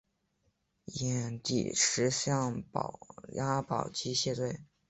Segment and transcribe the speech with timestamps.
[0.87, 2.63] 寅底石向
[3.39, 4.59] 阿保机谢罪。